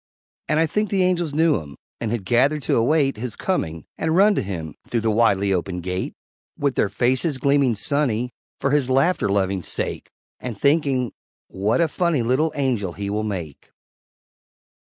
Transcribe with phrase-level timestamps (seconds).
[0.47, 4.15] And I think the Angels knew him, And had gathered to await His coming, and
[4.15, 6.15] run to him Through the widely opened Gate
[6.57, 10.09] With their faces gleaming sunny For his laughter loving sake,
[10.39, 11.11] And thinking,
[11.49, 13.69] "What a funny Little Angel he will make!"